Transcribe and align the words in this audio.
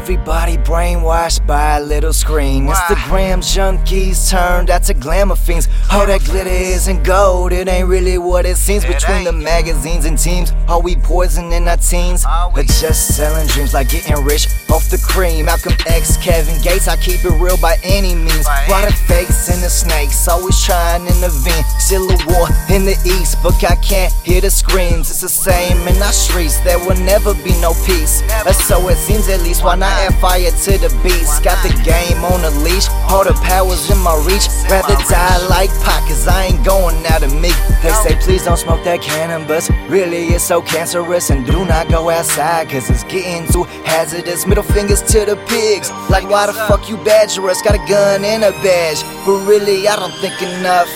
Everybody 0.00 0.56
brainwashed 0.56 1.46
by 1.46 1.76
a 1.76 1.80
little 1.80 2.14
screen. 2.14 2.66
Instagram 2.66 3.42
junkies 3.44 4.30
turned 4.30 4.70
out 4.70 4.84
to 4.84 4.94
glamour 4.94 5.36
fiends. 5.36 5.68
All 5.92 6.06
that 6.06 6.24
glitter 6.24 6.48
isn't 6.48 7.04
gold, 7.04 7.52
it 7.52 7.68
ain't 7.68 7.86
really 7.86 8.16
what 8.16 8.46
it 8.46 8.56
seems. 8.56 8.82
Between 8.82 9.24
the 9.24 9.32
magazines 9.32 10.06
and 10.06 10.18
teams, 10.18 10.52
are 10.68 10.80
we 10.80 10.96
poisoning 10.96 11.68
our 11.68 11.76
teens? 11.76 12.24
But 12.54 12.66
just 12.66 13.14
selling 13.14 13.46
dreams 13.48 13.74
like 13.74 13.90
getting 13.90 14.24
rich 14.24 14.48
off 14.70 14.88
the 14.88 14.96
cream? 14.96 15.44
Malcolm 15.44 15.74
X, 15.86 16.16
Kevin 16.16 16.60
Gates, 16.62 16.88
I 16.88 16.96
keep 16.96 17.22
it 17.22 17.38
real 17.38 17.58
by 17.58 17.76
any 17.84 18.14
means. 18.14 18.46
Why 18.66 18.86
the 18.86 18.92
fakes 19.06 19.50
and 19.52 19.62
the 19.62 19.68
snakes 19.68 20.26
always 20.26 20.58
trying 20.64 21.06
to 21.06 21.12
intervene? 21.12 21.62
Still 21.78 22.08
a 22.10 22.16
war 22.26 22.48
in 22.70 22.86
the 22.86 22.96
east, 23.04 23.36
but 23.42 23.62
I 23.62 23.76
can't 23.76 24.12
hear 24.24 24.40
the 24.40 24.50
screams. 24.50 25.10
It's 25.10 25.20
the 25.20 25.28
same 25.28 25.76
in 25.86 26.02
our 26.02 26.12
streets, 26.12 26.58
there 26.60 26.78
will 26.78 26.98
never 27.04 27.34
be 27.44 27.52
no 27.60 27.74
peace. 27.84 28.22
Or 28.46 28.54
so 28.54 28.88
it 28.88 28.96
seems 28.96 29.28
at 29.28 29.42
least. 29.42 29.62
Why 29.62 29.76
not 29.76 29.89
add 29.90 30.14
fire 30.20 30.50
to 30.50 30.72
the 30.78 30.90
beast? 31.02 31.42
Got 31.42 31.62
the 31.62 31.74
game 31.82 32.24
on 32.24 32.44
a 32.44 32.50
leash, 32.62 32.88
all 33.08 33.24
the 33.24 33.34
powers 33.42 33.90
in 33.90 33.98
my 33.98 34.14
reach. 34.26 34.46
Rather 34.70 34.94
die 35.08 35.38
like 35.48 35.70
Pac, 35.82 36.06
cause 36.08 36.28
I 36.28 36.46
ain't 36.46 36.64
going 36.64 37.04
out 37.06 37.22
of 37.22 37.32
me. 37.34 37.50
They 37.82 37.92
say 38.04 38.16
please 38.20 38.44
don't 38.44 38.56
smoke 38.56 38.84
that 38.84 39.02
cannabis. 39.02 39.70
Really, 39.88 40.28
it's 40.28 40.44
so 40.44 40.62
cancerous. 40.62 41.30
And 41.30 41.44
do 41.46 41.64
not 41.64 41.88
go 41.88 42.10
outside, 42.10 42.68
cause 42.70 42.88
it's 42.90 43.04
getting 43.04 43.50
too 43.52 43.64
hazardous. 43.84 44.46
Middle 44.46 44.64
fingers 44.64 45.02
to 45.12 45.24
the 45.24 45.36
pigs. 45.48 45.90
Like, 46.08 46.28
why 46.28 46.46
the 46.46 46.52
fuck 46.52 46.88
you 46.88 46.96
badger 46.98 47.48
us? 47.48 47.62
Got 47.62 47.74
a 47.74 47.84
gun 47.88 48.24
and 48.24 48.44
a 48.44 48.52
badge. 48.62 49.02
But 49.26 49.44
really, 49.46 49.88
I 49.88 49.96
don't 49.96 50.14
think 50.20 50.40
enough. 50.42 50.88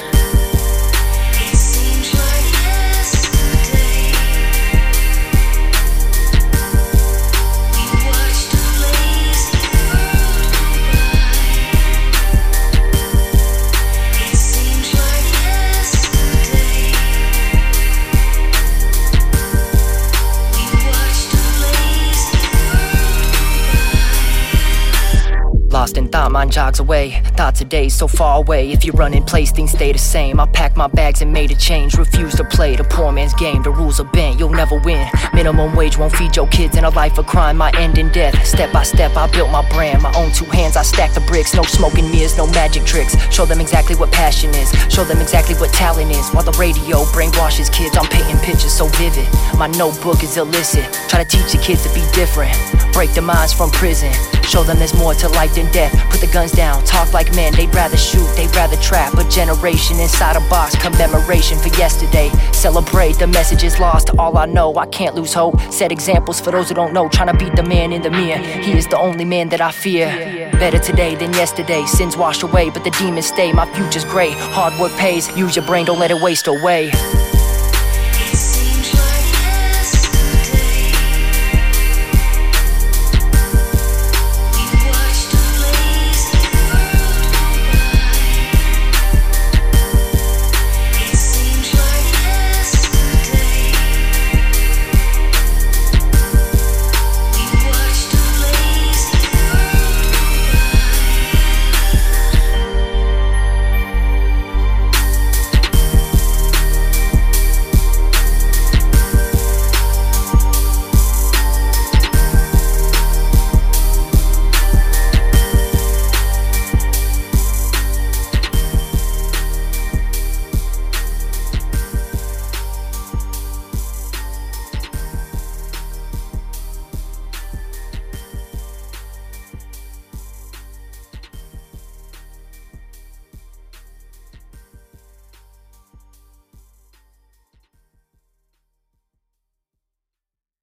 Mind 26.35 26.51
jogs 26.51 26.81
away. 26.81 27.23
Thoughts 27.37 27.61
of 27.61 27.69
days 27.69 27.95
so 27.95 28.09
far 28.09 28.39
away. 28.39 28.73
If 28.73 28.85
you 28.85 28.91
run 28.91 29.15
in 29.15 29.23
place, 29.23 29.53
things 29.53 29.71
stay 29.71 29.93
the 29.93 29.99
same. 29.99 30.41
I 30.41 30.47
packed 30.47 30.77
my 30.77 30.89
bags 30.89 31.23
and 31.23 31.33
made 31.33 31.53
a 31.53 31.55
change. 31.55 31.95
Refuse 31.95 32.35
to 32.35 32.45
play 32.45 32.75
the 32.75 32.83
poor 32.83 33.13
man's 33.13 33.35
game. 33.35 33.63
The 33.63 33.71
rules 33.71 34.01
are 34.01 34.11
bent, 34.13 34.41
you'll 34.41 34.51
never 34.51 34.77
win. 34.81 35.09
Minimum 35.45 35.77
wage 35.77 35.99
won't 35.99 36.17
feed 36.17 36.35
your 36.35 36.47
kids 36.49 36.75
in 36.75 36.85
a 36.85 36.89
life 36.89 37.19
of 37.19 37.27
crime. 37.27 37.59
My 37.59 37.71
end 37.77 37.99
in 37.99 38.09
death. 38.13 38.47
Step 38.47 38.73
by 38.73 38.83
step, 38.83 39.15
I 39.15 39.27
built 39.31 39.51
my 39.51 39.61
brand. 39.69 40.01
My 40.01 40.11
own 40.17 40.33
two 40.33 40.47
hands, 40.47 40.75
I 40.75 40.83
stack 40.83 41.13
the 41.13 41.21
bricks. 41.21 41.53
No 41.53 41.63
smoking 41.65 42.11
mirrors, 42.11 42.39
no 42.39 42.47
magic 42.47 42.85
tricks. 42.85 43.15
Show 43.31 43.45
them 43.45 43.61
exactly 43.61 43.95
what 43.95 44.11
passion 44.11 44.49
is. 44.55 44.71
Show 44.89 45.05
them 45.05 45.21
exactly 45.21 45.55
what 45.57 45.71
talent 45.75 46.13
is. 46.13 46.31
While 46.31 46.45
the 46.45 46.57
radio 46.59 47.05
brainwashes 47.13 47.71
kids, 47.71 47.95
I'm 47.95 48.07
painting 48.07 48.39
pictures 48.39 48.73
so 48.73 48.87
vivid. 48.97 49.29
My 49.59 49.67
notebook 49.67 50.23
is 50.23 50.39
illicit. 50.39 50.91
Try 51.09 51.23
to 51.23 51.29
teach 51.29 51.53
the 51.53 51.59
kids 51.59 51.83
to 51.83 51.93
be 51.93 52.01
different. 52.15 52.57
Break 52.95 53.13
their 53.13 53.23
minds 53.23 53.53
from 53.53 53.71
prison. 53.71 54.15
Show 54.49 54.63
them 54.63 54.79
there's 54.79 54.95
more 54.95 55.13
to 55.15 55.29
life 55.31 55.55
than 55.57 55.71
death. 55.73 55.93
Put 56.11 56.21
the 56.21 56.27
guns 56.29 56.53
down, 56.53 56.85
talk 56.85 57.13
like 57.13 57.35
men. 57.35 57.53
They'd 57.53 57.75
rather 57.75 57.99
shoot, 57.99 58.27
they'd 58.37 58.55
rather 58.57 58.77
trap. 58.77 59.13
A 59.15 59.29
generation 59.29 59.99
inside 60.01 60.37
a 60.37 60.41
box, 60.49 60.75
commemoration 60.77 61.59
for 61.59 61.69
yesterday. 61.77 62.31
Celebrate, 62.53 63.19
the 63.19 63.27
message 63.27 63.63
is 63.63 63.79
lost. 63.79 64.11
All 64.19 64.39
I 64.39 64.47
know, 64.47 64.75
I 64.77 64.87
can't 64.87 65.15
lose 65.15 65.34
hope. 65.35 65.61
Set 65.71 65.93
examples 65.93 66.41
for 66.41 66.51
those 66.51 66.69
who 66.69 66.75
don't 66.75 66.93
know. 66.93 67.09
Trying 67.09 67.37
to 67.37 67.45
beat 67.45 67.57
the 67.57 67.63
man 67.63 67.93
in 67.93 68.03
the 68.03 68.11
mirror. 68.11 68.39
He 68.39 68.73
is 68.73 68.87
the 68.87 68.99
only 68.99 69.25
man 69.25 69.49
that 69.51 69.61
I 69.61 69.71
fear. 69.71 70.07
Better 70.53 70.79
today 70.79 71.15
than 71.15 71.33
yesterday. 71.33 71.85
Sins 71.87 72.17
wash 72.17 72.43
away, 72.43 72.71
but 72.71 72.85
the 72.85 72.91
demons 72.91 73.27
stay. 73.27 73.53
My 73.53 73.67
future's 73.75 74.05
great. 74.05 74.35
Hard 74.35 74.79
work 74.81 74.93
pays. 74.93 75.29
Use 75.37 75.57
your 75.57 75.67
brain, 75.67 75.85
don't 75.85 75.99
let 75.99 76.11
it 76.11 76.21
waste 76.21 76.47
away. 76.47 76.91